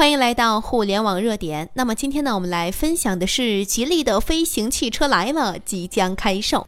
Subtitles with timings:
[0.00, 1.68] 欢迎来到互联网热点。
[1.74, 6.66] 那么今天呢，我们来分享的是吉利的飞行汽车来了，即将开售。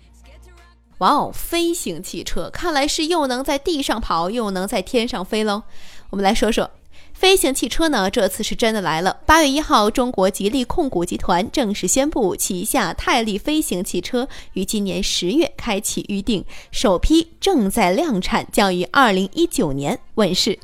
[0.98, 5.62] 哇哦，飞行汽车看来是又能在地上跑，又能在天上飞喽。
[6.10, 6.70] 我们来说说
[7.14, 9.20] 飞行汽车呢，这次是真的来了。
[9.24, 20.58] 八月一号，中国吉利控股集团正式宣布，旗下泰利飞行汽车于今年十月开启预定，首批正在量产，将于二零一九年问世。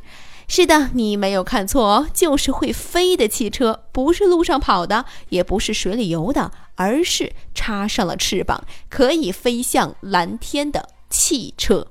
[0.51, 11.87] 是的，你没有看错哦，就是会飞的汽车，不是路上跑的，也不是水里游的，而是插上了翅膀可以飞向蓝天的汽车。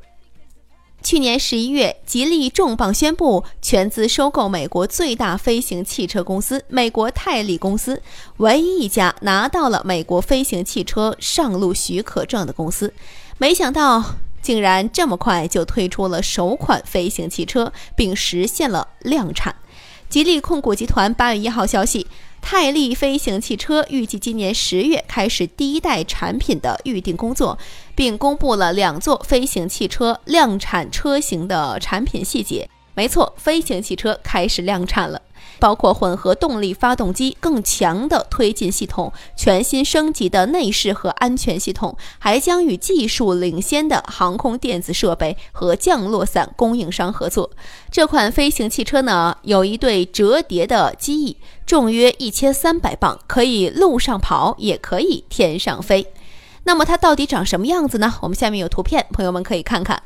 [1.04, 8.02] 去年十一月，吉利重磅宣布全资收购美国最大飞行汽车公司——美国泰利公司，
[8.38, 12.92] 唯一一家拿到了美国飞行汽车上路许可证的公司。
[13.38, 14.16] 没想到。
[14.42, 19.56] 竟然这么快就推出了首款飞行汽车，并实现了量产。
[20.10, 22.08] 吉利控股集团八月一号消息，
[22.42, 27.58] 泰利飞行汽车预计今年十月开始第一代产品的预定工作，
[27.94, 32.70] 并公布了两座飞行汽车量产车型的产品细节。
[32.98, 35.22] 没错，飞行汽车开始量产了。
[35.60, 47.52] 包括混合动力发动机、更强的推进系统、全新升级的内饰和安全系统，还将与技术领先的航空电子设备和降落伞供应商合作。
[47.92, 51.38] 这款飞行汽车呢，有一对折叠的机翼，
[51.68, 56.08] 重约一千三百磅，可以路上跑，也可以天上飞。
[56.64, 58.16] 那么它到底长什么样子呢？
[58.22, 60.02] 我们下面有图片，朋友们可以看看。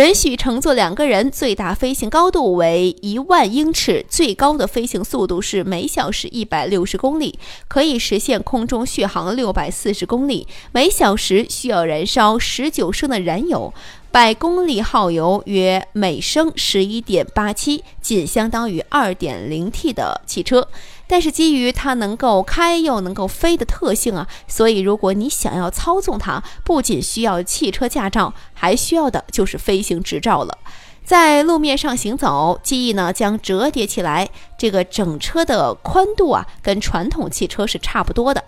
[0.00, 13.74] 允许乘坐两个人，最大飞行高度为一万英尺，最高的飞行速度是每小时一百六十公里，可以实现空中续航六百四十公里，每小时需要燃烧十九升的燃油。
[14.10, 20.66] 百公里耗油约每升十一点八七，仅相当于二点零 T 的汽车。
[21.10, 30.56] 但是基于它能够开又能够飞的特性啊，所以如果你想要操纵它，不仅需要汽车驾照，还需要的就是飞行执照了。
[31.04, 38.44] 在路面上行走，机翼呢将折叠起来，这个整车的宽度啊，跟传统汽车是差不多的。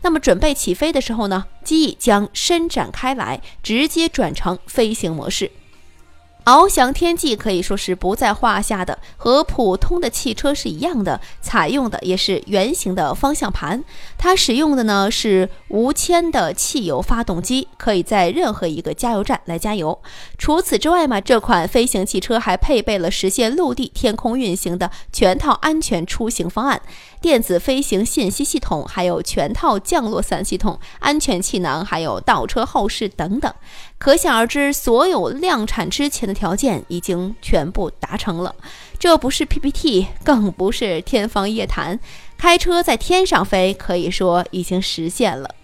[0.00, 5.50] 那么准备起飞的时候呢，机翼将伸展开来，直接转成飞行模式。
[6.46, 13.82] 翱翔天际可以说是不在话下的，和普通的汽车是一样的，采用的也是圆形的方向盘。
[14.16, 20.00] 它使用的呢是无铅的汽油发动机，可以在任何一个加油站来加油。
[20.38, 26.80] 除此之外嘛，这款飞行汽车还配备了实现陆地、天空运行的全套安全出行方案，
[27.20, 33.52] 电子飞行信息系统，还有全套降落伞系统、安全气囊，还有倒车后视等等。
[33.98, 38.54] 可想而知，所有量产之前的条件已经全部达成了。
[38.98, 41.98] 这不是 PPT，更不是天方夜谭，
[42.36, 45.54] 开车在天上飞，可以说已经实现了。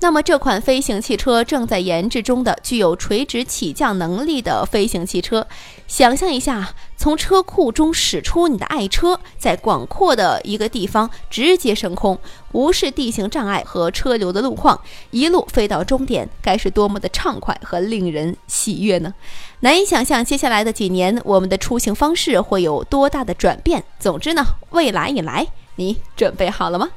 [0.00, 5.44] 那么这款飞行汽车正在研制中的具有垂直起降能力的飞行汽车，
[5.88, 12.16] 想象一下，从车库中驶出你的爱车，在广阔的一个地方直接升空，
[12.52, 19.12] 无视地形障碍和车流的路况，一路飞到终点，该是多么的畅快和令人喜悦呢？
[19.60, 23.82] 难以想象接下来的几年我们的出行方式会有多大的转变。
[23.98, 26.88] 总之呢，未来已来，你准备好了吗？